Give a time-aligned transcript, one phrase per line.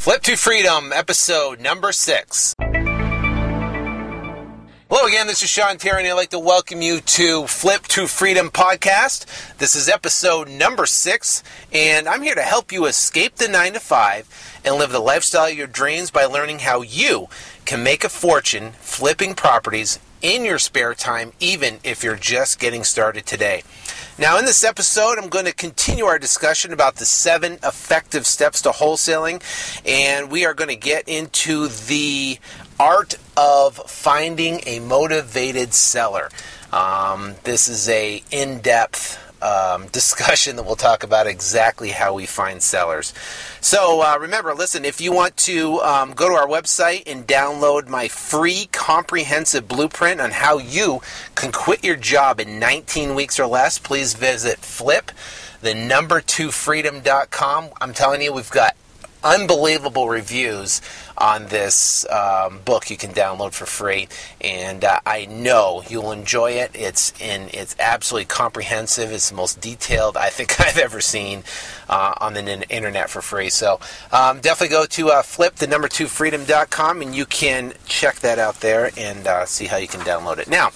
[0.00, 2.54] Flip to Freedom, episode number six.
[4.88, 8.06] Hello again, this is Sean Terry, and I'd like to welcome you to Flip to
[8.06, 9.26] Freedom podcast.
[9.58, 13.80] This is episode number six, and I'm here to help you escape the nine to
[13.80, 14.26] five
[14.64, 17.28] and live the lifestyle of your dreams by learning how you
[17.66, 22.84] can make a fortune flipping properties in your spare time, even if you're just getting
[22.84, 23.62] started today.
[24.20, 28.60] Now, in this episode, I'm going to continue our discussion about the seven effective steps
[28.60, 29.42] to wholesaling,
[29.86, 32.38] and we are going to get into the
[32.78, 36.28] art of finding a motivated seller.
[36.70, 42.62] Um, this is a in-depth um, discussion that we'll talk about exactly how we find
[42.62, 43.12] sellers.
[43.60, 47.88] So uh, remember, listen, if you want to um, go to our website and download
[47.88, 51.00] my free comprehensive blueprint on how you
[51.34, 55.12] can quit your job in 19 weeks or less, please visit flip
[55.60, 57.68] the number two freedom.com.
[57.80, 58.76] I'm telling you, we've got
[59.22, 60.80] unbelievable reviews
[61.16, 64.08] on this um, book you can download for free.
[64.40, 66.70] And uh, i know you'll enjoy it.
[66.74, 69.12] It's in it's absolutely comprehensive.
[69.12, 71.44] It's the most detailed i think i've ever seen
[71.88, 73.50] uh, on the internet for free.
[73.50, 73.80] So
[74.12, 78.38] um, definitely go to uh, flip the number two freedom.com and you can check that
[78.38, 80.48] out there and uh, see how you can download it.
[80.48, 80.70] Now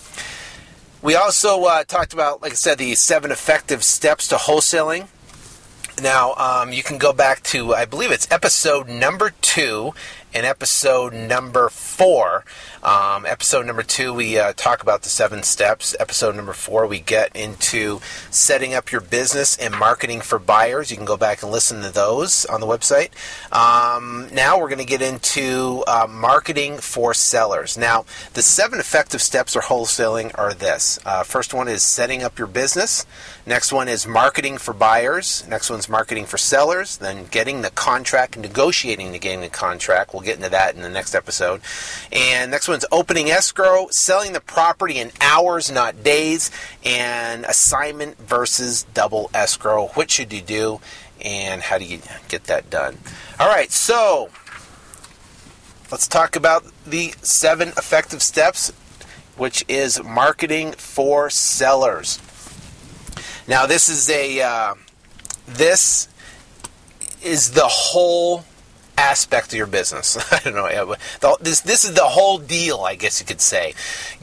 [1.04, 5.06] we also uh, talked about like i said the seven effective steps to wholesaling
[6.02, 9.94] now, um, you can go back to, I believe it's episode number two
[10.34, 12.44] and episode number four.
[12.82, 15.94] Um, episode number two, we uh, talk about the seven steps.
[16.00, 20.90] Episode number four, we get into setting up your business and marketing for buyers.
[20.90, 23.10] You can go back and listen to those on the website.
[23.52, 27.78] Um, now we're going to get into uh, marketing for sellers.
[27.78, 30.98] Now, the seven effective steps for wholesaling are this.
[31.06, 33.06] Uh, first one is setting up your business.
[33.46, 35.46] Next one is marketing for buyers.
[35.48, 36.96] Next one's marketing for sellers.
[36.96, 40.12] Then getting the contract negotiating to getting the contract.
[40.12, 41.60] We'll get into that in the next episode.
[42.12, 46.50] And next one's opening escrow, selling the property in hours, not days,
[46.84, 49.88] and assignment versus double escrow.
[49.88, 50.80] What should you do,
[51.20, 52.98] and how do you get that done?
[53.38, 54.30] All right, so
[55.90, 58.72] let's talk about the seven effective steps,
[59.36, 62.20] which is marketing for sellers.
[63.46, 64.74] Now, this is a uh,
[65.46, 66.08] this
[67.22, 68.44] is the whole
[68.96, 70.16] aspect of your business.
[70.32, 71.36] I don't know.
[71.40, 73.74] This this is the whole deal, I guess you could say.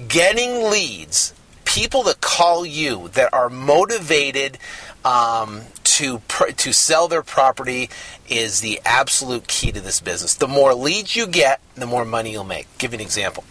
[0.07, 1.33] Getting leads,
[1.65, 4.57] people that call you that are motivated
[5.03, 6.21] um, to
[6.57, 7.89] to sell their property
[8.29, 10.35] is the absolute key to this business.
[10.35, 12.67] The more leads you get, the more money you'll make.
[12.77, 13.43] Give you an example.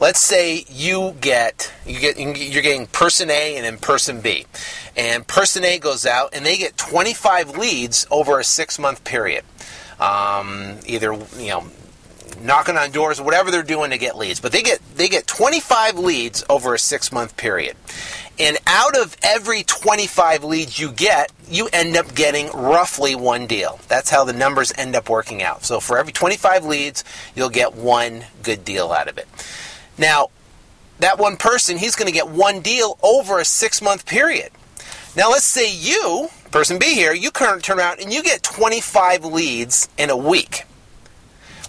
[0.00, 4.46] Let's say you get you get you're getting person A and then person B,
[4.96, 9.44] and person A goes out and they get 25 leads over a six month period
[10.00, 11.64] um, either you know
[12.40, 14.40] knocking on doors, or whatever they're doing to get leads.
[14.40, 17.76] But they get they get 25 leads over a six month period,
[18.38, 23.78] and out of every 25 leads you get, you end up getting roughly one deal.
[23.88, 25.64] That's how the numbers end up working out.
[25.64, 27.04] So for every 25 leads,
[27.36, 29.28] you'll get one good deal out of it.
[29.96, 30.30] Now,
[30.98, 34.50] that one person, he's going to get one deal over a six month period.
[35.16, 39.88] Now, let's say you person B here, you turn around and you get 25 leads
[39.98, 40.66] in a week.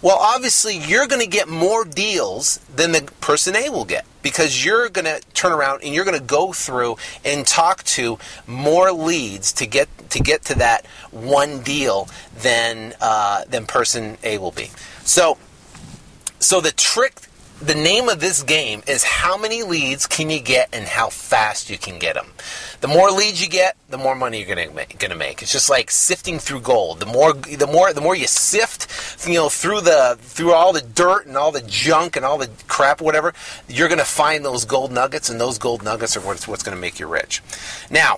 [0.04, 4.64] Well, obviously, you're going to get more deals than the person A will get because
[4.64, 8.92] you're going to turn around and you're going to go through and talk to more
[8.92, 12.08] leads to get to get to that one deal
[12.44, 14.70] than uh, than person A will be.
[15.04, 15.40] So,
[16.38, 17.22] so the trick
[17.60, 21.70] the name of this game is how many leads can you get and how fast
[21.70, 22.28] you can get them.
[22.86, 25.42] The more leads you get, the more money you're gonna make, gonna make.
[25.42, 27.00] It's just like sifting through gold.
[27.00, 30.84] The more the more the more you sift, you know, through the through all the
[30.84, 33.34] dirt and all the junk and all the crap, whatever,
[33.68, 37.00] you're gonna find those gold nuggets, and those gold nuggets are what's what's gonna make
[37.00, 37.42] you rich.
[37.90, 38.18] Now,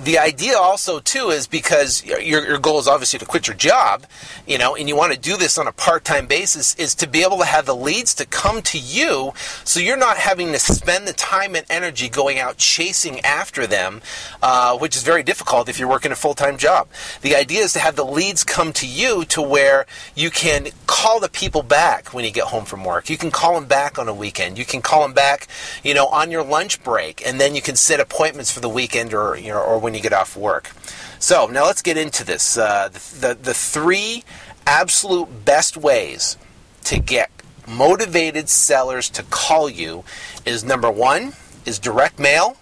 [0.00, 4.04] the idea also too is because your, your goal is obviously to quit your job
[4.46, 7.22] you know and you want to do this on a part-time basis is to be
[7.22, 9.32] able to have the leads to come to you
[9.64, 14.00] so you're not having to spend the time and energy going out chasing after them
[14.42, 16.88] uh, which is very difficult if you're working a full-time job.
[17.22, 21.20] The idea is to have the leads come to you to where you can call
[21.20, 23.10] the people back when you get home from work.
[23.10, 24.58] You can call them back on a weekend.
[24.58, 25.48] You can call them back
[25.82, 29.14] you know on your lunch break and then you can set appointments for the weekend
[29.14, 30.70] or you know or when you get off work.
[31.18, 32.56] So now let's get into this.
[32.56, 34.24] Uh, the, the, the three
[34.66, 36.36] absolute best ways
[36.84, 37.30] to get
[37.66, 40.04] motivated sellers to call you
[40.46, 41.32] is number one
[41.66, 42.56] is direct mail.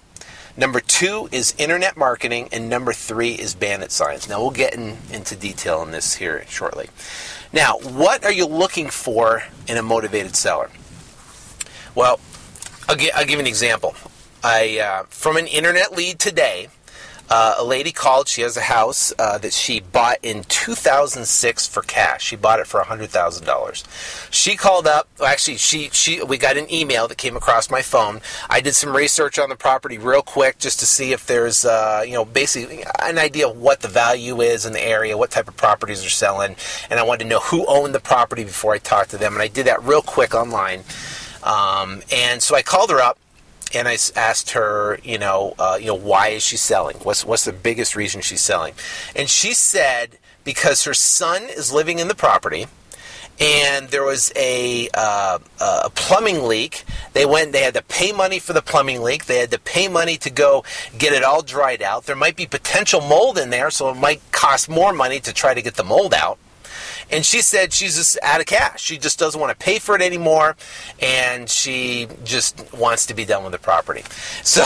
[0.57, 4.27] Number two is internet marketing, and number three is bandit signs.
[4.27, 6.89] Now we'll get in, into detail on this here shortly.
[7.53, 10.71] Now, what are you looking for in a motivated seller?
[11.95, 12.21] Well,
[12.89, 13.95] I'll, gi- I'll give an example.
[14.43, 16.69] I uh, from an internet lead today.
[17.29, 18.29] Uh, a lady called.
[18.29, 22.25] She has a house uh, that she bought in 2006 for cash.
[22.25, 24.33] She bought it for $100,000.
[24.33, 25.09] She called up.
[25.25, 28.21] Actually, she she we got an email that came across my phone.
[28.49, 32.03] I did some research on the property real quick just to see if there's uh,
[32.07, 35.49] you know basically an idea of what the value is in the area, what type
[35.49, 36.57] of properties are selling,
[36.91, 39.33] and I wanted to know who owned the property before I talked to them.
[39.33, 40.85] And I did that real quick online.
[41.43, 43.19] Um, and so I called her up
[43.75, 46.97] and I asked her, you know, uh, you know, why is she selling?
[46.99, 48.75] What's what's the biggest reason she's selling?
[49.15, 52.67] And she said because her son is living in the property,
[53.41, 56.85] and there was a uh, a plumbing leak.
[57.13, 57.53] They went.
[57.53, 59.27] They had to pay money for the plumbing leak.
[59.27, 60.65] They had to pay money to go
[60.97, 62.07] get it all dried out.
[62.07, 65.55] There might be potential mold in there, so it might cost more money to try
[65.55, 66.39] to get the mold out.
[67.11, 68.83] And she said she's just out of cash.
[68.83, 70.57] She just doesn't want to pay for it anymore,
[71.01, 74.03] and she just wants to be done with the property.
[74.43, 74.63] So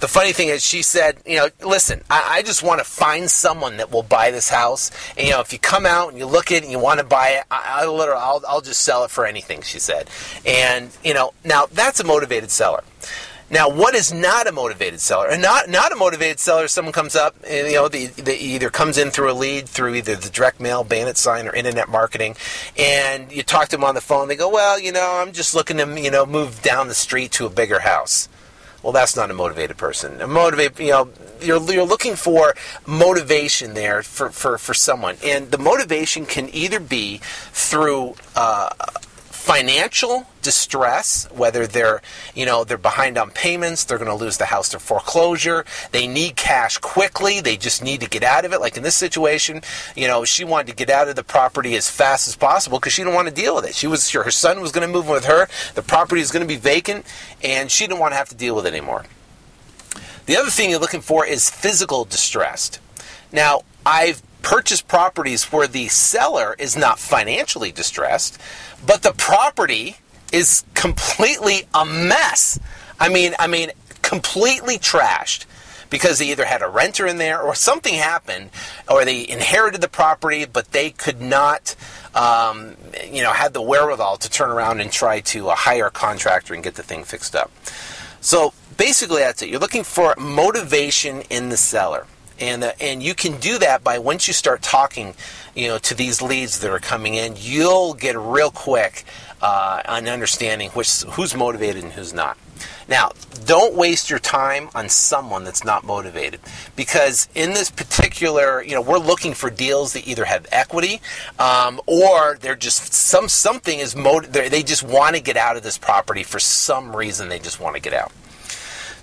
[0.00, 3.30] the funny thing is, she said, you know, listen, I, I just want to find
[3.30, 4.90] someone that will buy this house.
[5.16, 7.00] And, you know, if you come out and you look at it and you want
[7.00, 9.62] to buy it, I, literally, I'll, I'll just sell it for anything.
[9.62, 10.08] She said,
[10.46, 12.82] and you know, now that's a motivated seller.
[13.50, 15.28] Now, what is not a motivated seller?
[15.28, 16.64] And not not a motivated seller.
[16.64, 19.68] Is someone comes up, and, you know, they, they either comes in through a lead,
[19.68, 22.36] through either the direct mail, bandit sign, or internet marketing,
[22.78, 24.28] and you talk to them on the phone.
[24.28, 27.32] They go, "Well, you know, I'm just looking to, you know, move down the street
[27.32, 28.28] to a bigger house."
[28.82, 30.20] Well, that's not a motivated person.
[30.20, 31.08] A motivate, you know,
[31.40, 32.54] you're, you're looking for
[32.86, 37.20] motivation there for, for, for someone, and the motivation can either be
[37.52, 38.14] through.
[38.36, 38.68] Uh,
[39.44, 42.00] financial distress whether they're
[42.34, 46.06] you know they're behind on payments they're going to lose the house to foreclosure they
[46.06, 48.60] need cash quickly they just need to get out of it.
[48.62, 49.60] Like in this situation
[49.94, 52.94] you know she wanted to get out of the property as fast as possible because
[52.94, 53.74] she didn't want to deal with it.
[53.74, 56.40] She was sure her son was going to move with her the property is going
[56.40, 57.04] to be vacant
[57.42, 59.04] and she didn't want to have to deal with it anymore.
[60.24, 62.70] The other thing you're looking for is physical distress.
[63.30, 68.38] Now i've purchased properties where the seller is not financially distressed
[68.86, 69.96] but the property
[70.32, 72.58] is completely a mess.
[72.98, 73.70] I mean, I mean,
[74.02, 75.46] completely trashed
[75.90, 78.50] because they either had a renter in there or something happened,
[78.88, 81.76] or they inherited the property, but they could not,
[82.14, 82.76] um,
[83.08, 86.52] you know, had the wherewithal to turn around and try to uh, hire a contractor
[86.52, 87.50] and get the thing fixed up.
[88.20, 89.50] So basically, that's it.
[89.50, 92.06] You're looking for motivation in the seller
[92.40, 95.14] and uh, and you can do that by once you start talking,
[95.54, 99.04] you know, to these leads that are coming in, you'll get real quick
[99.40, 102.38] uh, on understanding which who's motivated and who's not.
[102.88, 103.12] Now,
[103.46, 106.40] don't waste your time on someone that's not motivated
[106.76, 111.00] because in this particular, you know, we're looking for deals that either have equity
[111.38, 115.62] um, or they're just some something is motiv- they just want to get out of
[115.62, 117.28] this property for some reason.
[117.28, 118.12] They just want to get out.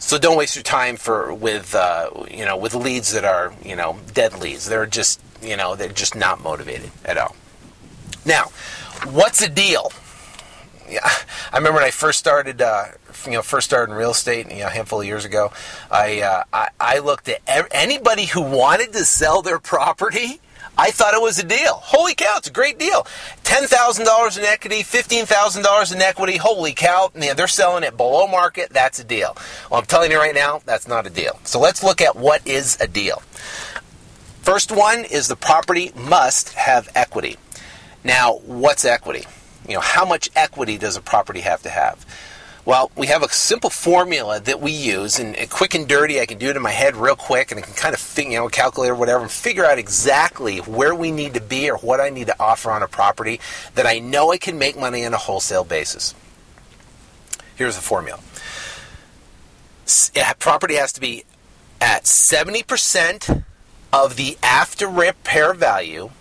[0.01, 3.75] So don't waste your time for with uh, you know with leads that are you
[3.75, 4.65] know dead leads.
[4.65, 7.35] They're just you know they're just not motivated at all.
[8.25, 8.45] Now,
[9.11, 9.91] what's a deal?
[10.89, 11.07] Yeah,
[11.53, 12.87] I remember when I first started, uh,
[13.25, 15.53] you know, first started in real estate, you know, a handful of years ago.
[15.89, 17.39] I, uh, I, I looked at
[17.71, 20.41] anybody who wanted to sell their property
[20.77, 21.73] I thought it was a deal.
[21.75, 23.03] Holy cow, it's a great deal.
[23.43, 26.37] $10,000 in equity, $15,000 in equity.
[26.37, 28.69] Holy cow, man, they're selling it below market.
[28.71, 29.35] That's a deal.
[29.69, 31.39] Well, I'm telling you right now, that's not a deal.
[31.43, 33.21] So let's look at what is a deal.
[34.41, 37.37] First one is the property must have equity.
[38.03, 39.27] Now, what's equity?
[39.67, 42.05] You know, how much equity does a property have to have?
[42.63, 46.37] Well, we have a simple formula that we use, and, quick and dirty, I can
[46.37, 48.49] do it in my head real quick, and I can kind of figure, you know,
[48.49, 52.09] calculate or whatever, and figure out exactly where we need to be or what I
[52.09, 53.39] need to offer on a property
[53.73, 56.13] that I know I can make money on a wholesale basis.
[57.55, 58.19] Here's the formula:
[60.37, 61.23] property has to be
[61.79, 63.27] at seventy percent
[63.91, 66.11] of the after repair value,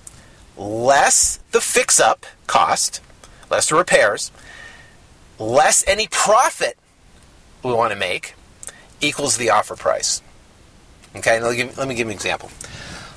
[0.56, 3.02] less the fix-up cost,
[3.50, 4.32] less the repairs
[5.40, 6.78] less any profit
[7.64, 8.34] we want to make
[9.00, 10.22] equals the offer price.
[11.16, 12.50] Okay, let me, give, let me give you an example.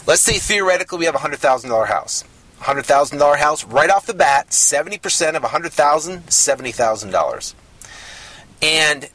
[0.08, 2.24] Let's say theoretically we have a $100,000 house.
[2.62, 7.54] $100,000 house, right off the bat, 70% of $100,000, $70,000.
[8.62, 9.10] And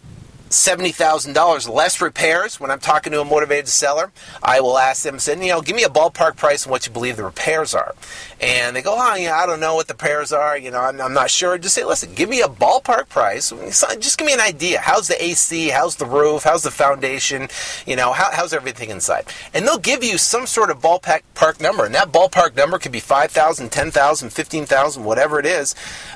[0.51, 2.61] $70,000 less repairs.
[2.61, 4.13] When I'm talking to a motivated seller,
[4.43, 6.93] I will ask them, say, you know, give me a ballpark price on what you
[6.93, 7.95] believe the repairs are.
[8.41, 10.57] And they go, oh, yeah, I don't know what the repairs are.
[10.57, 11.59] You know, I'm, I'm not sure.
[11.59, 13.51] Just say, listen, give me a ballpark price.
[13.51, 14.81] Just give me an idea.
[14.81, 15.69] How's the AC?
[15.69, 16.45] How's the roof?
[16.45, 17.49] How's the foundation?
[17.87, 19.27] You know, how, how's everything inside?
[19.55, 21.85] And they'll give you some sort of ballpark park number.
[21.85, 25.75] And that ballpark number could be 5,000, 10,000, 15,000, whatever it is.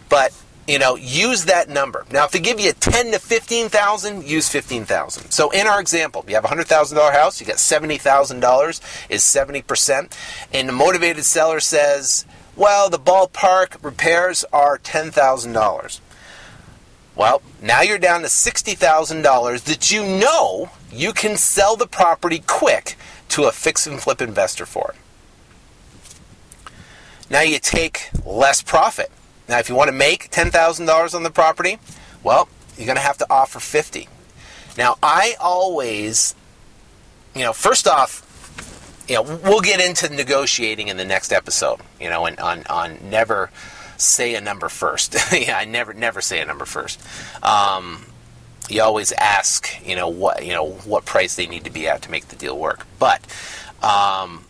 [0.08, 0.32] But
[0.66, 2.04] you know, use that number.
[2.12, 5.30] Now, if they give you 10 to 15,000, use 15,000.
[5.30, 10.12] So in our example, you have a $100,000 house, you got $70,000 is 70%,
[10.52, 16.00] and the motivated seller says, well, the ballpark repairs are $10,000.
[17.14, 22.96] Well, now you're down to $60,000 that you know you can sell the property quick
[23.30, 24.94] to a fix and flip investor for.
[27.28, 29.10] Now you take less profit
[29.48, 31.78] now, if you want to make $10,000 on the property,
[32.22, 34.08] well, you're going to have to offer 50.
[34.78, 36.34] Now, I always,
[37.34, 38.28] you know, first off,
[39.08, 42.98] you know, we'll get into negotiating in the next episode, you know, and on, on
[43.10, 43.50] never
[43.96, 45.16] say a number first.
[45.32, 47.00] yeah, I never, never say a number first.
[47.44, 48.06] Um,
[48.68, 52.02] you always ask, you know, what, you know, what price they need to be at
[52.02, 52.86] to make the deal work.
[52.98, 53.20] But,
[53.82, 54.44] um,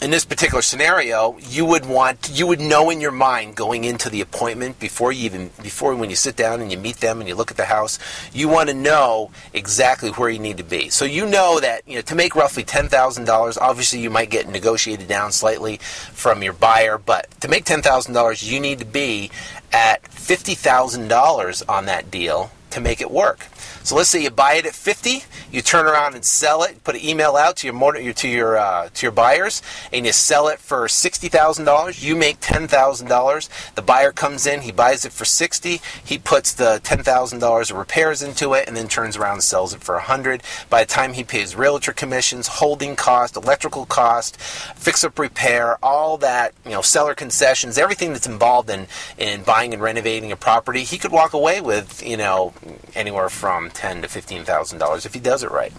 [0.00, 4.08] in this particular scenario, you would want you would know in your mind going into
[4.08, 7.28] the appointment before you even before when you sit down and you meet them and
[7.28, 7.98] you look at the house,
[8.32, 10.88] you want to know exactly where you need to be.
[10.88, 14.30] So you know that you know to make roughly ten thousand dollars, obviously you might
[14.30, 18.78] get negotiated down slightly from your buyer, but to make ten thousand dollars, you need
[18.78, 19.30] to be
[19.72, 23.46] at fifty thousand dollars on that deal to make it work.
[23.82, 26.94] So let's say you buy it at 50, you turn around and sell it, put
[26.94, 30.58] an email out to your to your uh, to your buyers, and you sell it
[30.58, 32.04] for sixty thousand dollars.
[32.04, 33.48] You make ten thousand dollars.
[33.74, 35.80] The buyer comes in, he buys it for sixty.
[36.04, 39.42] He puts the ten thousand dollars of repairs into it, and then turns around and
[39.42, 40.42] sells it for a hundred.
[40.68, 46.52] By the time he pays realtor commissions, holding cost, electrical cost, fix-up repair, all that
[46.64, 50.98] you know, seller concessions, everything that's involved in in buying and renovating a property, he
[50.98, 52.52] could walk away with you know
[52.94, 55.72] anywhere from ten to fifteen thousand dollars if he does it right.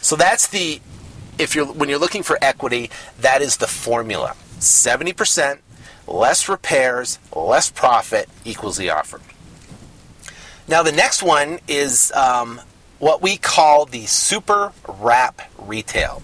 [0.00, 0.80] So that's the
[1.38, 2.90] if you're when you're looking for equity,
[3.20, 4.34] that is the formula.
[4.58, 5.60] Seventy percent
[6.06, 9.20] less repairs, less profit equals the offer.
[10.68, 12.60] Now the next one is um,
[12.98, 16.22] what we call the super wrap retail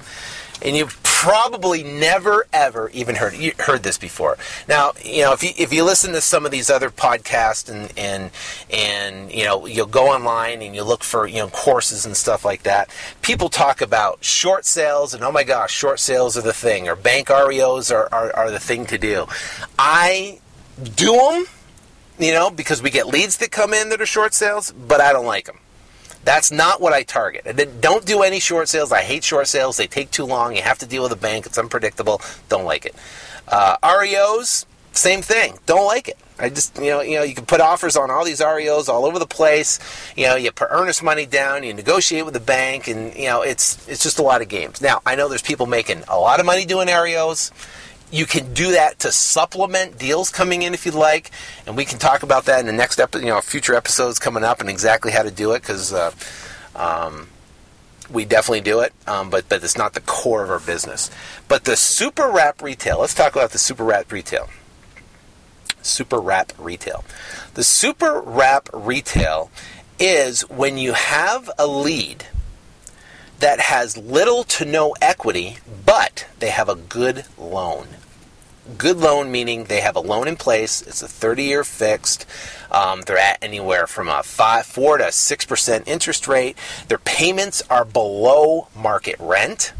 [0.62, 4.38] and you've probably never ever even heard heard this before.
[4.68, 7.92] Now, you know, if you if you listen to some of these other podcasts and
[7.96, 8.30] and
[8.70, 12.44] and you know, you'll go online and you look for you know courses and stuff
[12.44, 12.88] like that.
[13.20, 16.94] People talk about short sales and oh my gosh, short sales are the thing, or
[16.94, 19.26] bank REOs are are, are the thing to do.
[19.76, 20.38] I
[20.94, 21.46] do them,
[22.18, 25.12] you know, because we get leads that come in that are short sales, but I
[25.12, 25.58] don't like them.
[26.24, 27.42] That's not what I target.
[27.46, 28.92] I don't do any short sales.
[28.92, 29.76] I hate short sales.
[29.76, 30.56] They take too long.
[30.56, 31.46] You have to deal with a bank.
[31.46, 32.20] It's unpredictable.
[32.48, 32.94] Don't like it.
[33.46, 35.58] Uh, REOs, same thing.
[35.66, 36.18] Don't like it.
[36.40, 39.04] I just you know you know you can put offers on all these REOs all
[39.04, 39.78] over the place.
[40.16, 43.42] You know you put earnest money down, you negotiate with the bank, and you know
[43.42, 44.80] it's it's just a lot of games.
[44.80, 47.50] Now I know there's people making a lot of money doing REOs
[48.10, 51.30] you can do that to supplement deals coming in if you'd like,
[51.66, 54.44] and we can talk about that in the next episode, you know, future episodes coming
[54.44, 56.10] up, and exactly how to do it because uh,
[56.74, 57.28] um,
[58.10, 61.10] we definitely do it, um, but but it's not the core of our business.
[61.48, 63.00] But the super wrap retail.
[63.00, 64.48] Let's talk about the super wrap retail.
[65.82, 67.04] Super wrap retail.
[67.54, 69.50] The super wrap retail
[69.98, 72.26] is when you have a lead
[73.40, 77.88] that has little to no equity, but they have a good loan.
[78.76, 80.82] Good loan meaning they have a loan in place.
[80.82, 82.26] It's a 30-year fixed.
[82.70, 86.58] Um, they're at anywhere from a five, four to six percent interest rate.
[86.88, 89.72] Their payments are below market rent,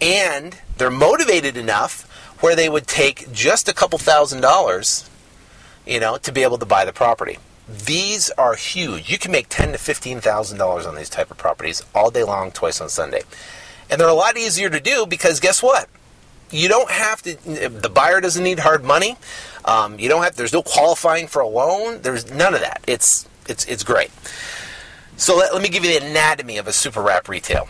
[0.00, 2.08] and they're motivated enough
[2.40, 5.08] where they would take just a couple thousand dollars,
[5.86, 7.38] you know, to be able to buy the property.
[7.72, 9.10] These are huge.
[9.10, 12.22] You can make ten to fifteen thousand dollars on these type of properties all day
[12.22, 13.22] long, twice on Sunday,
[13.90, 15.88] and they're a lot easier to do because guess what?
[16.50, 17.34] You don't have to.
[17.70, 19.16] The buyer doesn't need hard money.
[19.64, 20.36] Um, you don't have.
[20.36, 22.02] There's no qualifying for a loan.
[22.02, 22.82] There's none of that.
[22.86, 24.10] It's it's it's great.
[25.16, 27.68] So let, let me give you the anatomy of a super wrap retail.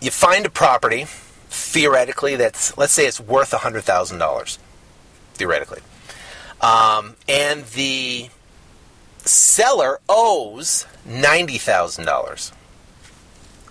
[0.00, 1.04] You find a property,
[1.50, 4.58] theoretically, that's let's say it's worth hundred thousand dollars,
[5.34, 5.82] theoretically,
[6.62, 8.30] um, and the
[9.30, 12.52] seller owes $90,000.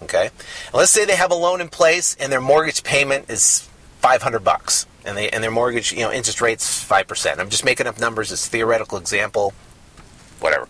[0.04, 0.26] Okay?
[0.68, 3.68] And let's say they have a loan in place and their mortgage payment is
[4.00, 7.40] 500 bucks and they and their mortgage, you know, interest rate's 5%.
[7.40, 9.54] I'm just making up numbers as theoretical example
[10.40, 10.68] whatever.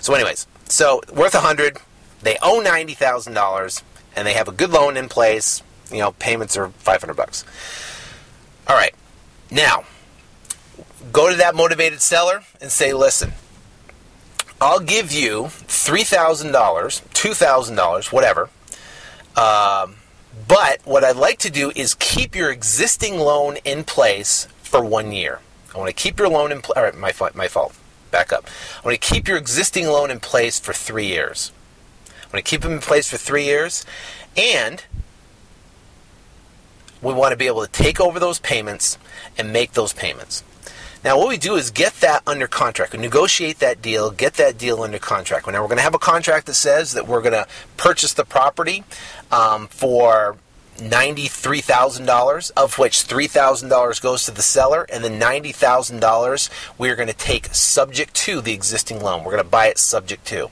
[0.00, 1.78] So anyways, So worth a hundred,
[2.22, 3.82] they owe ninety thousand dollars,
[4.14, 5.62] and they have a good loan in place.
[5.90, 7.44] You know, payments are five hundred bucks.
[8.66, 8.94] All right,
[9.50, 9.84] now
[11.12, 13.32] go to that motivated seller and say, listen.
[14.60, 18.50] I'll give you $3,000, $2,000, whatever.
[19.36, 19.96] Um,
[20.48, 25.12] but what I'd like to do is keep your existing loan in place for one
[25.12, 25.40] year.
[25.74, 26.94] I want to keep your loan in place.
[26.96, 27.74] My, my fault.
[28.10, 28.46] Back up.
[28.82, 31.52] I want to keep your existing loan in place for three years.
[32.08, 33.84] I want to keep them in place for three years.
[34.36, 34.82] And
[37.00, 38.98] we want to be able to take over those payments
[39.36, 40.42] and make those payments.
[41.04, 42.92] Now, what we do is get that under contract.
[42.92, 45.46] We negotiate that deal, get that deal under contract.
[45.46, 48.24] Now, we're going to have a contract that says that we're going to purchase the
[48.24, 48.82] property
[49.30, 50.36] um, for
[50.78, 57.46] $93,000, of which $3,000 goes to the seller, and the $90,000 we're going to take
[57.54, 59.24] subject to the existing loan.
[59.24, 60.50] We're going to buy it subject to.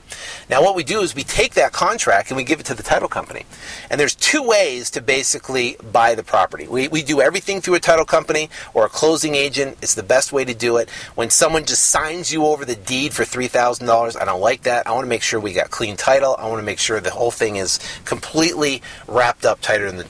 [0.49, 2.83] Now, what we do is we take that contract and we give it to the
[2.83, 3.45] title company.
[3.89, 6.67] And there's two ways to basically buy the property.
[6.67, 9.77] We, we do everything through a title company or a closing agent.
[9.81, 10.89] It's the best way to do it.
[11.15, 14.87] When someone just signs you over the deed for $3,000, I don't like that.
[14.87, 16.35] I want to make sure we got clean title.
[16.37, 20.03] I want to make sure the whole thing is completely wrapped up tighter than the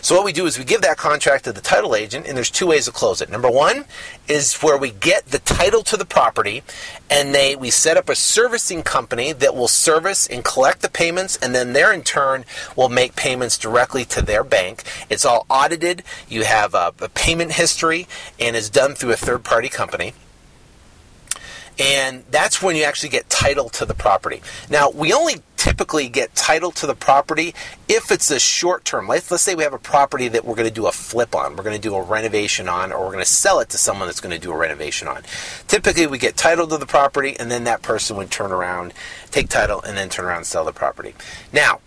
[0.00, 2.50] So what we do is we give that contract to the title agent, and there's
[2.50, 3.30] two ways to close it.
[3.30, 3.84] Number one
[4.28, 6.62] is where we get the title to the property,
[7.10, 11.36] and they we set up a servicing company that will service and collect the payments,
[11.42, 12.44] and then they in turn
[12.76, 14.84] will make payments directly to their bank.
[15.10, 16.02] It's all audited.
[16.28, 18.06] You have a, a payment history,
[18.38, 20.14] and is done through a third party company
[21.78, 24.42] and that's when you actually get title to the property.
[24.70, 27.54] Now, we only typically get title to the property
[27.88, 29.06] if it's a short term.
[29.06, 31.54] Let's, let's say we have a property that we're going to do a flip on,
[31.56, 34.08] we're going to do a renovation on, or we're going to sell it to someone
[34.08, 35.22] that's going to do a renovation on.
[35.68, 38.92] Typically, we get title to the property, and then that person would turn around,
[39.30, 41.14] take title, and then turn around and sell the property.
[41.52, 41.80] Now,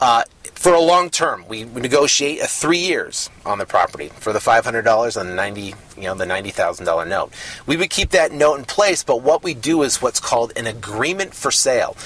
[0.00, 0.22] uh,
[0.60, 4.62] for a long term, we negotiate a three years on the property for the five
[4.62, 7.32] hundred dollars on the ninety, you know, the ninety thousand dollar note.
[7.66, 10.66] We would keep that note in place, but what we do is what's called an
[10.66, 11.96] agreement for sale.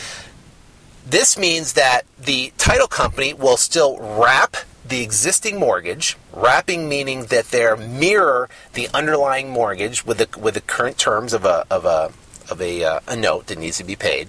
[1.04, 4.56] This means that the title company will still wrap
[4.86, 10.60] the existing mortgage, wrapping meaning that they mirror the underlying mortgage with the with the
[10.60, 12.12] current terms of a of a
[12.48, 14.28] of a, uh, a note that needs to be paid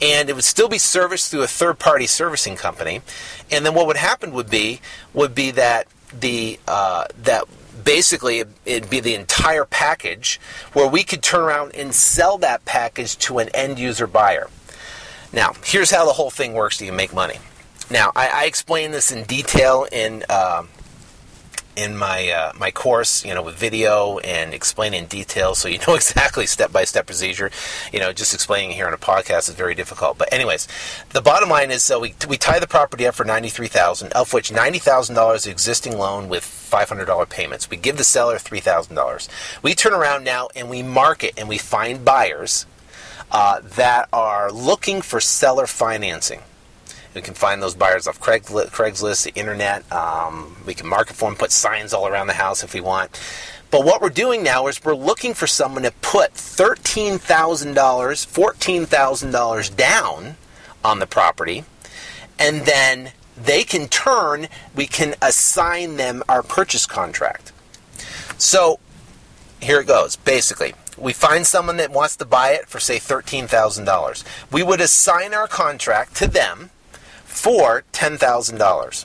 [0.00, 3.00] and it would still be serviced through a third party servicing company.
[3.50, 4.80] And then what would happen would be
[5.14, 7.44] would be that the uh, that
[7.84, 10.40] basically it'd be the entire package
[10.72, 14.48] where we could turn around and sell that package to an end user buyer.
[15.32, 17.36] Now, here's how the whole thing works to make money.
[17.90, 20.64] Now, I, I explain this in detail in uh,
[21.76, 25.78] in my uh, my course, you know, with video and explaining in detail, so you
[25.86, 27.50] know exactly step by step procedure.
[27.92, 30.18] You know, just explaining here on a podcast is very difficult.
[30.18, 30.66] But anyways,
[31.10, 34.12] the bottom line is, so we we tie the property up for ninety three thousand,
[34.12, 37.70] of which ninety thousand dollars existing loan with five hundred dollar payments.
[37.70, 39.28] We give the seller three thousand dollars.
[39.62, 42.66] We turn around now and we market and we find buyers
[43.30, 46.42] uh, that are looking for seller financing.
[47.16, 49.90] We can find those buyers off Craigslist, the internet.
[49.90, 53.18] Um, we can market for them, put signs all around the house if we want.
[53.70, 57.18] But what we're doing now is we're looking for someone to put $13,000,
[57.74, 60.36] $14,000 down
[60.84, 61.64] on the property,
[62.38, 67.50] and then they can turn, we can assign them our purchase contract.
[68.36, 68.78] So
[69.62, 70.16] here it goes.
[70.16, 74.52] Basically, we find someone that wants to buy it for, say, $13,000.
[74.52, 76.72] We would assign our contract to them
[77.36, 79.04] for $10,000.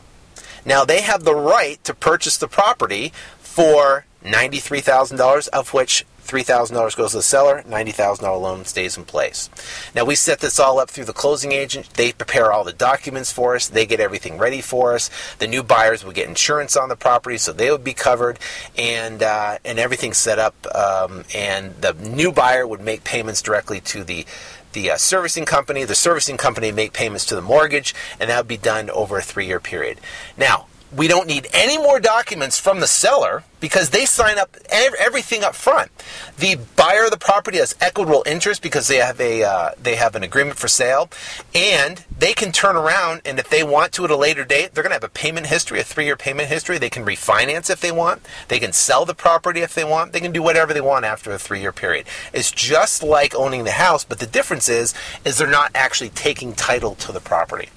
[0.66, 7.12] Now they have the right to purchase the property for $93,000, of which $3,000 goes
[7.12, 9.50] to the seller, $90,000 loan stays in place.
[9.94, 11.90] Now, we set this all up through the closing agent.
[11.96, 15.10] They prepare all the documents for us, they get everything ready for us.
[15.40, 18.40] The new buyers would get insurance on the property, so they would be covered,
[18.78, 20.56] and, uh, and everything's set up.
[20.74, 24.26] Um, and the new buyer would make payments directly to the
[24.74, 25.84] the uh, servicing company.
[25.84, 29.22] The servicing company make payments to the mortgage, and that would be done over a
[29.22, 30.00] three year period.
[30.38, 35.44] Now, we don't need any more documents from the seller because they sign up everything
[35.44, 35.90] up front.
[36.38, 40.16] The buyer of the property has equitable interest because they have a uh, they have
[40.16, 41.10] an agreement for sale,
[41.56, 44.84] and they can turn around and if they want to at a later date, they're
[44.84, 46.78] going to have a payment history, a three year payment history.
[46.78, 48.22] They can refinance if they want.
[48.50, 50.12] They can sell the property if they want.
[50.12, 52.08] They can do whatever they want after a three year period.
[52.34, 56.54] It's just like owning the house, but the difference is is they're not actually taking
[56.54, 57.70] title to the property,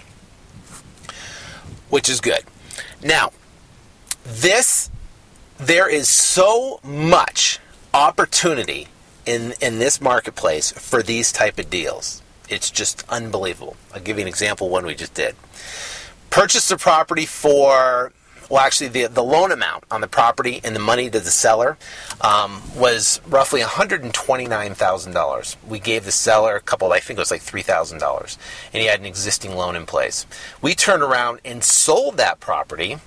[1.90, 2.42] which is good.
[3.04, 3.32] Now,
[4.24, 4.90] this
[5.58, 7.60] there is so much
[7.92, 8.88] opportunity
[9.26, 12.22] in in this marketplace for these type of deals.
[12.48, 13.76] It's just unbelievable.
[13.94, 15.36] I'll give you an example one we just did.
[16.30, 18.12] Purchased the property for
[18.54, 21.76] well, actually, the, the loan amount on the property and the money to the seller
[22.20, 25.56] um, was roughly $129,000.
[25.66, 28.38] We gave the seller a couple, I think it was like $3,000,
[28.72, 30.24] and he had an existing loan in place.
[30.62, 32.98] We turned around and sold that property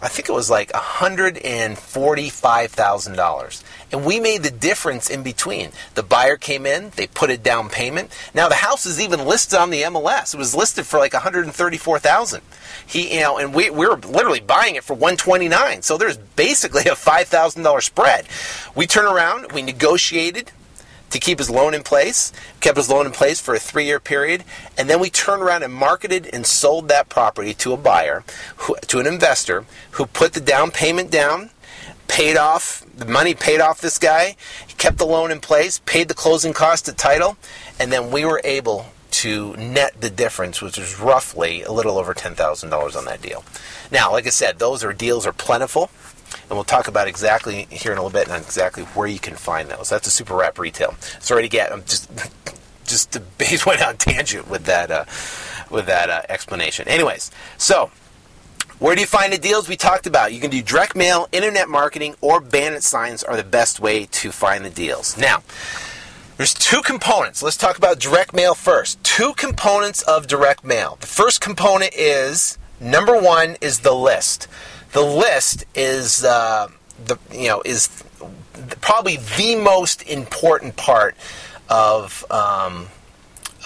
[0.00, 3.64] I think it was like $145,000.
[3.90, 5.70] And we made the difference in between.
[5.94, 8.10] The buyer came in, they put a down payment.
[8.34, 10.34] Now the house is even listed on the MLS.
[10.34, 12.42] It was listed for like 134,000.
[12.86, 15.82] He, you know, and we, we were literally buying it for 129.
[15.82, 18.26] So there's basically a $5,000 spread.
[18.76, 20.52] We turn around, we negotiated,
[21.10, 24.00] to keep his loan in place, kept his loan in place for a three year
[24.00, 24.44] period,
[24.76, 28.24] and then we turned around and marketed and sold that property to a buyer,
[28.56, 31.50] who, to an investor who put the down payment down,
[32.08, 34.36] paid off, the money paid off this guy,
[34.78, 37.36] kept the loan in place, paid the closing cost to title,
[37.78, 42.14] and then we were able to net the difference, which is roughly a little over
[42.14, 43.44] $10,000 on that deal.
[43.90, 45.90] Now, like I said, those are deals are plentiful
[46.48, 49.34] and we'll talk about exactly here in a little bit and exactly where you can
[49.34, 49.88] find those.
[49.88, 50.94] That's a super wrap retail.
[51.20, 52.10] Sorry to get, I'm just
[52.84, 55.04] just the base went on tangent with that uh,
[55.70, 56.88] with that uh, explanation.
[56.88, 57.90] Anyways, so
[58.78, 60.32] where do you find the deals we talked about?
[60.32, 64.32] You can do direct mail, internet marketing, or bandit signs are the best way to
[64.32, 65.16] find the deals.
[65.16, 65.42] Now.
[66.36, 67.42] There's two components.
[67.42, 69.02] Let's talk about direct mail first.
[69.02, 70.96] Two components of direct mail.
[71.00, 74.46] The first component is number one is the list
[74.92, 76.68] the list is uh,
[77.04, 78.04] the you know is
[78.80, 81.16] probably the most important part
[81.68, 82.88] of um,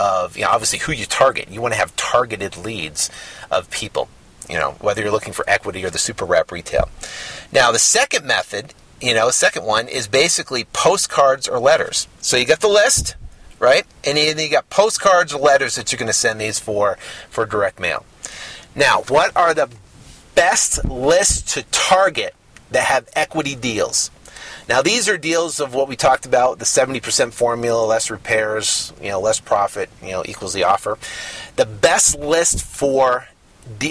[0.01, 1.49] of you know obviously who you target.
[1.51, 3.11] You want to have targeted leads
[3.51, 4.09] of people.
[4.49, 6.89] You know whether you're looking for equity or the super wrap retail.
[7.53, 12.09] Now the second method, you know, second one is basically postcards or letters.
[12.21, 13.17] So you got the list,
[13.59, 13.85] right?
[14.05, 16.99] And then you got postcards or letters that you're going to send these for
[17.31, 18.05] for direct mail.
[18.75, 19.69] Now, what are the
[20.35, 22.35] best list to target
[22.71, 24.11] that have equity deals.
[24.69, 29.09] Now these are deals of what we talked about, the 70% formula, less repairs, you
[29.11, 30.99] know, less profit, you know, equals the offer.
[31.57, 33.29] The best list for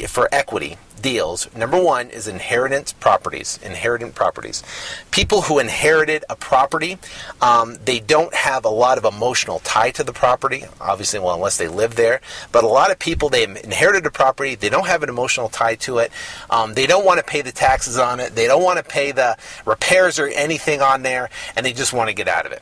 [0.08, 1.54] for equity deals.
[1.56, 3.60] Number one is inheritance properties.
[3.64, 4.64] Inheritant properties.
[5.10, 6.98] People who inherited a property,
[7.42, 10.66] um, they don't have a lot of emotional tie to the property.
[10.80, 12.22] Obviously, well, unless they live there.
[12.52, 15.76] But a lot of people, they inherited a property, they don't have an emotional tie
[15.76, 16.12] to it.
[16.50, 18.36] Um, they don't want to pay the taxes on it.
[18.36, 22.10] They don't want to pay the repairs or anything on there, and they just want
[22.10, 22.62] to get out of it.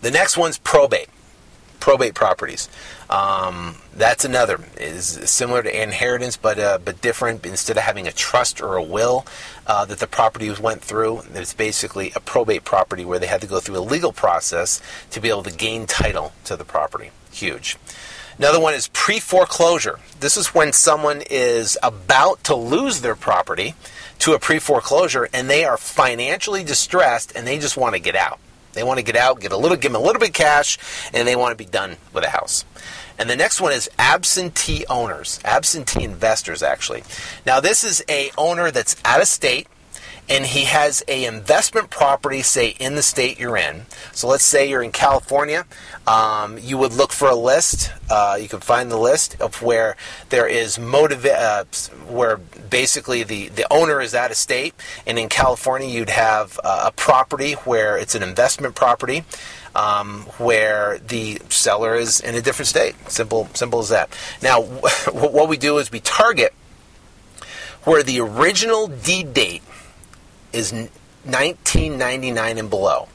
[0.00, 1.08] The next one's probate
[1.80, 2.68] probate properties.
[3.10, 7.46] Um, that's another is similar to inheritance, but uh, but different.
[7.46, 9.26] Instead of having a trust or a will
[9.66, 13.46] uh, that the property went through, it's basically a probate property where they had to
[13.46, 17.10] go through a legal process to be able to gain title to the property.
[17.32, 17.76] Huge.
[18.36, 19.98] Another one is pre foreclosure.
[20.20, 23.74] This is when someone is about to lose their property
[24.20, 28.14] to a pre foreclosure and they are financially distressed and they just want to get
[28.14, 28.38] out.
[28.74, 30.78] They want to get out, get a little, give them a little bit of cash,
[31.12, 32.64] and they want to be done with a house.
[33.18, 37.02] And the next one is absentee owners, absentee investors, actually.
[37.44, 39.66] Now, this is a owner that's out of state
[40.28, 43.86] and he has a investment property, say in the state you're in.
[44.12, 45.64] So let's say you're in California,
[46.06, 47.92] um, you would look for a list.
[48.10, 49.96] Uh, you can find the list of where
[50.28, 51.64] there is motive, uh,
[52.08, 54.74] where basically the the owner is out of state,
[55.06, 59.24] and in California you'd have uh, a property where it's an investment property.
[59.74, 62.96] Um, where the seller is in a different state.
[63.08, 64.08] Simple, simple as that.
[64.42, 64.62] Now,
[65.12, 66.52] what we do is we target
[67.84, 69.62] where the original deed date
[70.52, 73.08] is 1999 and below.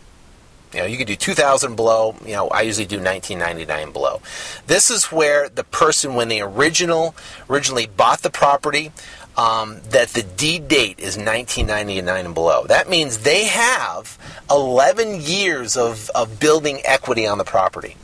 [0.74, 2.16] You know, you could do 2000 below.
[2.26, 4.22] You know, I usually do 1999 below.
[4.66, 7.16] This is where the person, when they original
[7.50, 8.92] originally bought the property,
[9.38, 12.66] um, that the deed date is 1999 and below.
[12.68, 14.18] That means they have
[14.50, 17.98] 11 years of, of building equity on the property.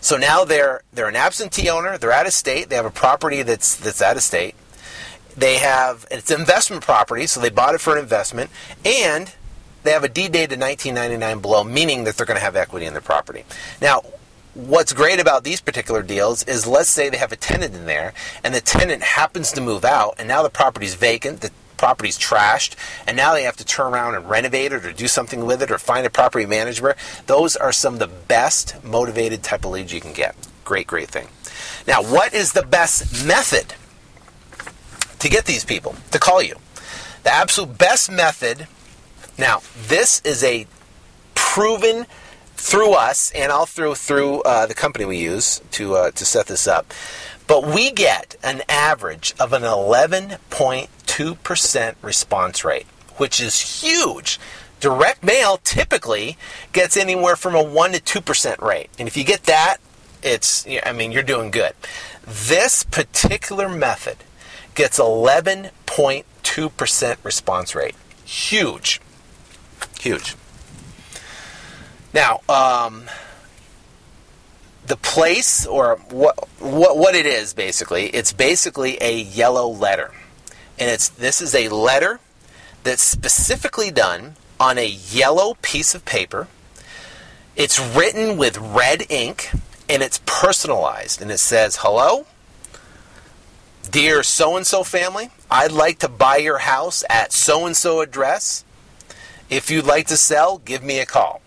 [0.00, 1.98] So now they're they're an absentee owner.
[1.98, 2.68] They're out of state.
[2.68, 4.54] They have a property that's that's out of state.
[5.36, 8.50] They have it's investment property, so they bought it for an investment,
[8.84, 9.32] and
[9.82, 12.86] they have a deed date of 1999 below, meaning that they're going to have equity
[12.86, 13.44] in their property.
[13.80, 14.02] Now,
[14.56, 18.12] what's great about these particular deals is let's say they have a tenant in there,
[18.42, 21.40] and the tenant happens to move out, and now the property's vacant.
[21.40, 22.74] The property's trashed
[23.06, 25.70] and now they have to turn around and renovate it or do something with it
[25.70, 29.92] or find a property manager those are some of the best motivated type of leads
[29.92, 31.28] you can get great great thing
[31.86, 33.74] now what is the best method
[35.18, 36.54] to get these people to call you.
[37.24, 38.68] The absolute best method.
[39.38, 40.66] Now, this is a
[41.34, 42.06] proven
[42.56, 46.46] through us, and I'll through through uh, the company we use to uh, to set
[46.46, 46.94] this up.
[47.46, 52.86] But we get an average of an 11.2% response rate,
[53.18, 54.40] which is huge.
[54.80, 56.36] Direct mail typically
[56.72, 58.90] gets anywhere from a 1 to 2% rate.
[58.98, 59.76] And if you get that,
[60.22, 61.74] it's I mean, you're doing good.
[62.26, 64.16] This particular method
[64.74, 67.94] gets 11.2% response rate.
[68.24, 69.00] Huge.
[70.00, 70.34] Huge.
[72.16, 73.10] Now, um,
[74.86, 80.12] the place or what, what what it is basically, it's basically a yellow letter.
[80.78, 82.20] And it's this is a letter
[82.84, 86.48] that's specifically done on a yellow piece of paper.
[87.54, 89.50] It's written with red ink
[89.86, 92.24] and it's personalized and it says, "Hello,
[93.90, 98.00] dear so and so family, I'd like to buy your house at so and so
[98.00, 98.64] address.
[99.50, 101.42] If you'd like to sell, give me a call."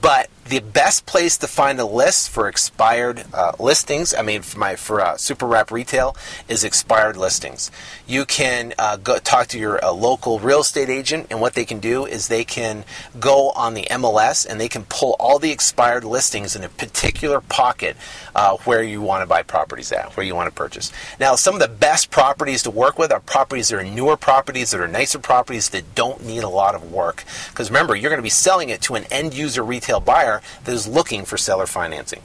[0.00, 4.58] But the best place to find a list for expired uh, listings, I mean, for
[4.58, 6.16] my for uh, Super Wrap Retail,
[6.48, 7.70] is expired listings.
[8.06, 11.64] You can uh, go talk to your uh, local real estate agent, and what they
[11.64, 12.84] can do is they can
[13.18, 17.40] go on the MLS and they can pull all the expired listings in a particular
[17.40, 17.96] pocket
[18.34, 20.92] uh, where you want to buy properties at, where you want to purchase.
[21.18, 24.70] Now, some of the best properties to work with are properties that are newer properties,
[24.70, 27.24] that are nicer properties that don't need a lot of work.
[27.50, 30.72] Because remember, you're going to be selling it to an end user retail buyer that
[30.72, 32.20] is looking for seller financing.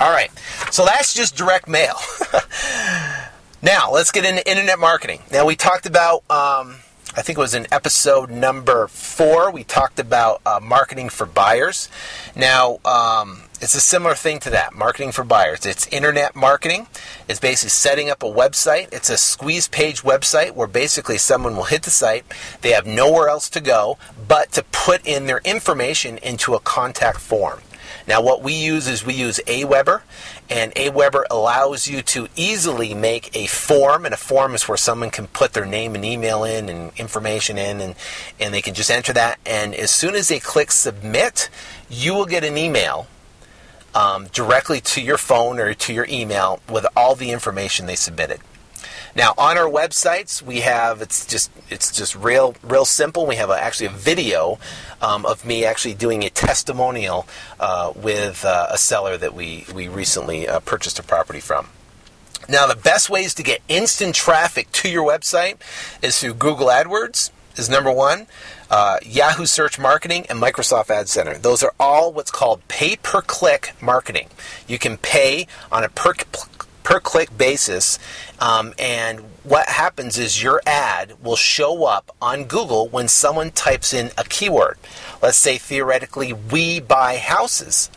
[0.00, 0.30] All right,
[0.70, 1.96] so that's just direct mail.
[3.62, 5.20] now, let's get into internet marketing.
[5.30, 6.76] Now, we talked about, um,
[7.14, 11.88] I think it was in episode number four, we talked about uh, marketing for buyers.
[12.34, 15.64] Now, um, it's a similar thing to that marketing for buyers.
[15.64, 16.88] It's internet marketing.
[17.28, 18.92] It's basically setting up a website.
[18.92, 22.24] It's a squeeze page website where basically someone will hit the site.
[22.62, 27.20] They have nowhere else to go but to put in their information into a contact
[27.20, 27.60] form.
[28.08, 30.02] Now, what we use is we use Aweber,
[30.50, 35.10] and Aweber allows you to easily make a form, and a form is where someone
[35.10, 37.94] can put their name and email in and information in, and,
[38.40, 39.38] and they can just enter that.
[39.46, 41.48] And as soon as they click submit,
[41.88, 43.06] you will get an email
[43.94, 48.40] um, directly to your phone or to your email with all the information they submitted.
[49.14, 53.26] Now on our websites we have it's just it's just real real simple.
[53.26, 54.58] We have a, actually a video
[55.02, 57.26] um, of me actually doing a testimonial
[57.60, 61.68] uh, with uh, a seller that we we recently uh, purchased a property from.
[62.48, 65.56] Now the best ways to get instant traffic to your website
[66.00, 68.26] is through Google AdWords is number one
[68.72, 71.36] uh, Yahoo Search Marketing, and Microsoft Ad Center.
[71.36, 74.28] Those are all what's called pay per click marketing.
[74.66, 76.14] You can pay on a per,
[76.82, 77.98] per click basis,
[78.40, 83.92] um, and what happens is your ad will show up on Google when someone types
[83.92, 84.78] in a keyword.
[85.20, 87.90] Let's say theoretically, we buy houses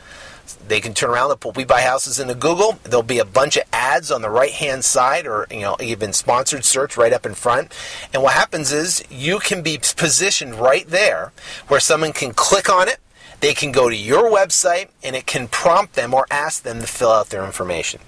[0.67, 1.31] they can turn around.
[1.31, 2.79] And put we buy houses into google.
[2.83, 6.13] There'll be a bunch of ads on the right hand side or you know even
[6.13, 7.73] sponsored search right up in front.
[8.13, 11.31] And what happens is you can be positioned right there
[11.67, 12.97] where someone can click on it.
[13.41, 16.87] They can go to your website and it can prompt them or ask them to
[16.87, 18.01] fill out their information.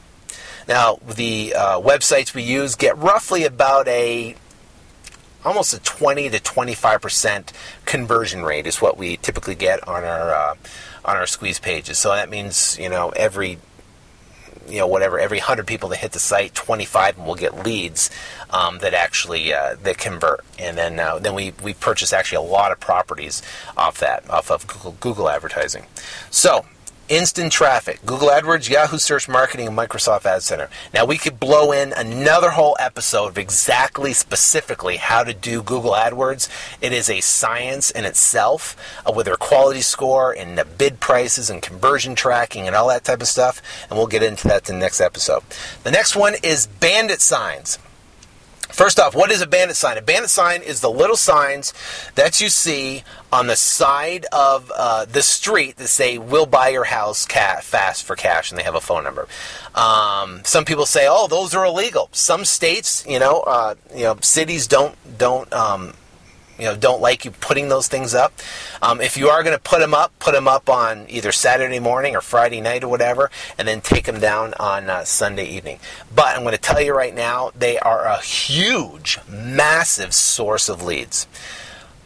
[0.68, 4.36] Now the uh, websites we use get roughly about a
[5.48, 7.54] almost a 20 to 25 percent
[7.86, 10.56] conversion rate is what we typically get on our uh,
[11.06, 11.98] on our squeeze pages.
[11.98, 13.58] So that means you know every
[14.68, 18.10] you know whatever every 100 people that hit the site 25 will get leads
[18.50, 22.50] um, that actually uh, that convert and then uh, then we, we purchase actually a
[22.50, 23.42] lot of properties
[23.78, 25.86] off that off of google, google advertising
[26.30, 26.66] so
[27.10, 28.00] instant traffic.
[28.06, 30.70] Google adwords yahoo search marketing and microsoft ad center.
[30.94, 35.92] Now we could blow in another whole episode of exactly specifically how to do google
[35.92, 36.50] adwords.
[36.82, 41.50] It is a science in itself uh, with their quality score and the bid prices
[41.50, 44.76] and conversion tracking and all that type of stuff and we'll get into that in
[44.76, 45.44] the next episode.
[45.84, 47.80] The next one is bandit signs
[48.78, 49.98] First off, what is a bandit sign?
[49.98, 51.74] A bandit sign is the little signs
[52.14, 56.84] that you see on the side of uh, the street that say "We'll buy your
[56.84, 59.28] house fast for cash," and they have a phone number.
[59.74, 64.18] Um, some people say, "Oh, those are illegal." Some states, you know, uh, you know,
[64.22, 65.96] cities don't don't um,
[66.58, 68.34] you know don't like you putting those things up.
[68.82, 71.80] Um, if you are going to put them up, put them up on either Saturday
[71.80, 75.80] morning or Friday night or whatever, and then take them down on uh, Sunday evening.
[76.14, 80.84] But I'm going to tell you right now, they are a huge, massive source of
[80.84, 81.28] leads.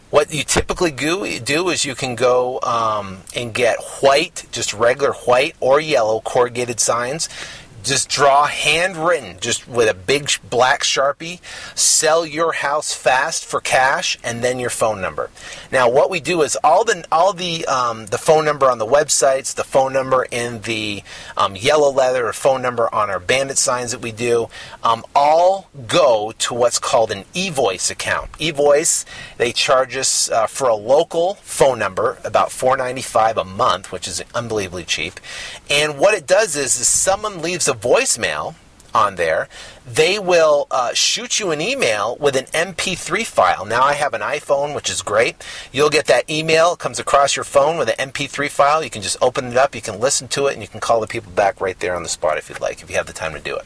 [0.09, 1.23] What you typically do,
[1.69, 7.29] is you can go um, and get white, just regular white or yellow corrugated signs
[7.83, 11.39] just draw handwritten, just with a big black sharpie,
[11.75, 15.29] sell your house fast for cash, and then your phone number.
[15.71, 18.85] Now, what we do is all the all the um, the phone number on the
[18.85, 21.03] websites, the phone number in the
[21.35, 24.49] um, yellow letter, or phone number on our bandit signs that we do,
[24.83, 28.31] um, all go to what's called an eVoice account.
[28.33, 29.05] eVoice
[29.37, 33.91] they charge us uh, for a local phone number about four ninety five a month,
[33.91, 35.19] which is unbelievably cheap.
[35.69, 38.55] And what it does is, is someone leaves a voicemail
[38.93, 39.47] on there,
[39.88, 43.65] they will uh, shoot you an email with an MP3 file.
[43.65, 45.36] Now I have an iPhone, which is great.
[45.71, 48.84] You'll get that email, it comes across your phone with an MP3 file.
[48.84, 50.99] You can just open it up, you can listen to it, and you can call
[50.99, 53.13] the people back right there on the spot if you'd like, if you have the
[53.13, 53.65] time to do it.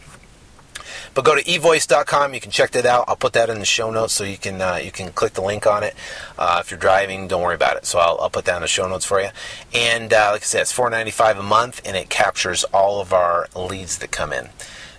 [1.15, 2.33] But go to evoice.com.
[2.33, 3.05] You can check that out.
[3.07, 5.41] I'll put that in the show notes so you can uh, you can click the
[5.41, 5.95] link on it.
[6.37, 7.85] Uh, if you're driving, don't worry about it.
[7.85, 9.29] So I'll, I'll put that in the show notes for you.
[9.73, 13.47] And uh, like I said, it's $4.95 a month, and it captures all of our
[13.55, 14.49] leads that come in.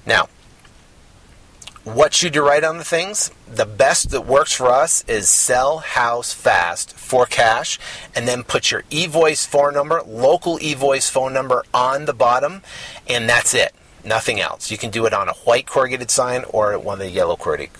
[0.06, 0.28] Now,
[1.84, 3.30] what should you write on the things?
[3.46, 7.78] The best that works for us is sell house fast for cash
[8.14, 12.62] and then put your eVoice phone number, local eVoice phone number on the bottom,
[13.06, 13.74] and that's it
[14.06, 14.70] nothing else.
[14.70, 17.76] You can do it on a white corrugated sign or one of the yellow corrugated,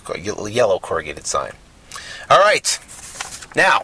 [0.51, 1.53] yellow corrugated sign.
[2.29, 2.79] All right,
[3.55, 3.83] now,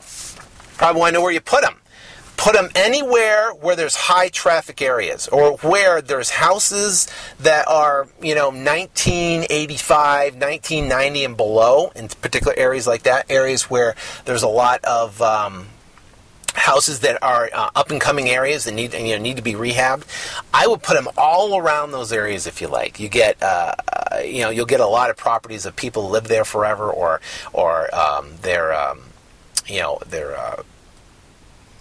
[0.77, 1.77] probably want to know where you put them.
[2.35, 7.07] Put them anywhere where there's high traffic areas or where there's houses
[7.39, 13.95] that are, you know, 1985, 1990 and below in particular areas like that, areas where
[14.25, 15.67] there's a lot of um,
[16.53, 19.53] houses that are uh, up and coming areas that need you know need to be
[19.53, 20.03] rehabbed.
[20.53, 22.99] I would put them all around those areas if you like.
[22.99, 26.27] You get uh, uh, you know you'll get a lot of properties of people live
[26.27, 29.01] there forever or or um, they're um,
[29.67, 30.63] you know they're uh,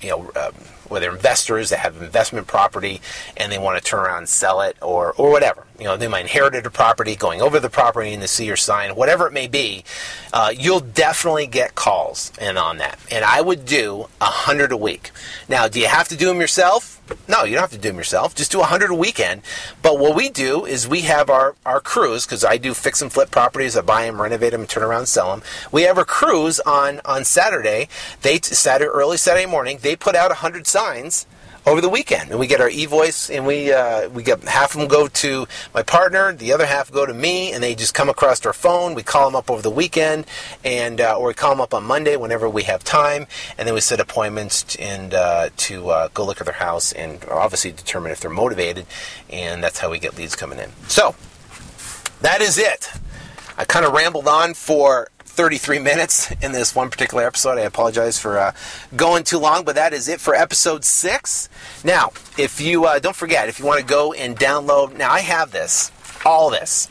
[0.03, 0.53] you know um,
[0.89, 3.01] whether investors that have investment property
[3.37, 5.67] and they want to turn around and sell it or or whatever.
[5.79, 8.57] You know, they might inherited a property, going over the property and they see your
[8.57, 9.85] sign, whatever it may be.
[10.33, 12.99] Uh, you'll definitely get calls and on that.
[13.11, 15.11] And I would do a hundred a week.
[15.49, 17.02] Now, do you have to do them yourself?
[17.29, 18.35] No, you don't have to do them yourself.
[18.35, 19.43] Just do a hundred a weekend.
[19.83, 23.13] But what we do is we have our, our crews because I do fix and
[23.13, 23.77] flip properties.
[23.77, 25.43] I buy them, renovate them, turn around and sell them.
[25.71, 27.89] We have our crews on on Saturday.
[28.23, 29.79] They Saturday early Saturday morning.
[29.81, 31.27] They put out a hundred signs
[31.67, 34.81] over the weekend, and we get our eVoice, and we uh, we get half of
[34.81, 38.09] them go to my partner, the other half go to me, and they just come
[38.09, 38.95] across our phone.
[38.95, 40.27] We call them up over the weekend,
[40.65, 43.75] and uh, or we call them up on Monday whenever we have time, and then
[43.75, 48.11] we set appointments and uh, to uh, go look at their house and obviously determine
[48.11, 48.87] if they're motivated,
[49.31, 50.71] and that's how we get leads coming in.
[50.89, 51.15] So
[52.23, 52.91] that is it.
[53.57, 57.59] I kind of rambled on for 33 minutes in this one particular episode.
[57.59, 58.53] I apologize for uh,
[58.95, 61.49] going too long, but that is it for episode six.
[61.85, 65.21] Now, if you uh, don't forget, if you want to go and download, now I
[65.21, 65.91] have this,
[66.25, 66.89] all this,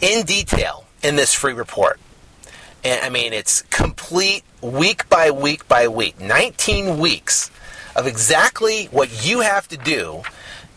[0.00, 1.98] in detail in this free report.
[2.84, 7.50] And I mean, it's complete week by week by week, 19 weeks
[7.94, 10.22] of exactly what you have to do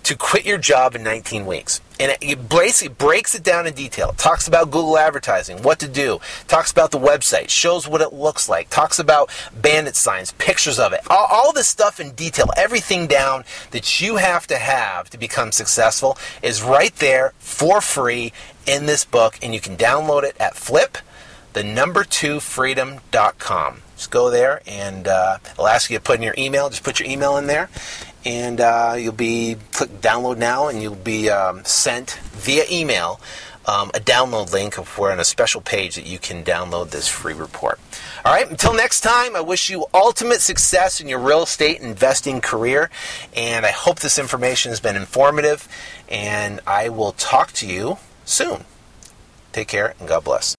[0.06, 1.82] to quit your job in 19 weeks.
[2.00, 4.12] And it basically breaks it down in detail.
[4.12, 8.14] It talks about Google advertising, what to do, talks about the website, shows what it
[8.14, 12.48] looks like, talks about bandit signs, pictures of it, all, all this stuff in detail,
[12.56, 18.32] everything down that you have to have to become successful is right there for free
[18.68, 19.40] in this book.
[19.42, 21.00] And you can download it at flip,
[21.54, 23.82] the number two freedom.com.
[23.96, 26.70] Just go there and uh, it'll ask you to put in your email.
[26.70, 27.70] Just put your email in there
[28.26, 33.20] and uh, you'll be click download now, and you'll be um, sent via email
[33.68, 37.08] um, a download link of where on a special page that you can download this
[37.08, 37.80] free report.
[38.24, 42.42] All right, until next time, I wish you ultimate success in your real estate investing
[42.42, 42.90] career,
[43.36, 45.68] and I hope this information has been informative,
[46.10, 48.66] and I will talk to you soon.
[49.52, 50.56] Take care and God bless.